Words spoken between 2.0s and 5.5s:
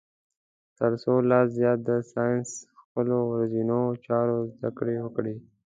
ساینس خپلو ورځنیو چارو زده کړه وکړي.